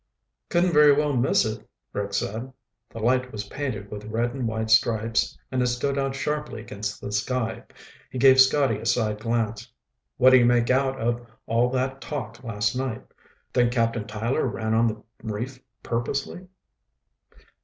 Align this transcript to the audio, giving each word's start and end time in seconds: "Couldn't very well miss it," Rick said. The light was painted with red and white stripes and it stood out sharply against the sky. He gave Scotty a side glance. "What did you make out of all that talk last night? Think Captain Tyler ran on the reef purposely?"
"Couldn't 0.49 0.71
very 0.73 0.91
well 0.91 1.15
miss 1.15 1.45
it," 1.45 1.69
Rick 1.93 2.15
said. 2.15 2.51
The 2.89 2.97
light 2.97 3.31
was 3.31 3.43
painted 3.49 3.91
with 3.91 4.03
red 4.05 4.33
and 4.33 4.47
white 4.47 4.71
stripes 4.71 5.37
and 5.51 5.61
it 5.61 5.67
stood 5.67 5.95
out 5.95 6.15
sharply 6.15 6.59
against 6.59 6.99
the 6.99 7.11
sky. 7.11 7.65
He 8.09 8.17
gave 8.17 8.41
Scotty 8.41 8.79
a 8.79 8.85
side 8.87 9.19
glance. 9.19 9.71
"What 10.17 10.31
did 10.31 10.39
you 10.39 10.45
make 10.47 10.71
out 10.71 10.99
of 10.99 11.23
all 11.45 11.69
that 11.73 12.01
talk 12.01 12.43
last 12.43 12.75
night? 12.75 13.05
Think 13.53 13.71
Captain 13.73 14.07
Tyler 14.07 14.47
ran 14.47 14.73
on 14.73 14.87
the 14.87 15.03
reef 15.21 15.59
purposely?" 15.83 16.47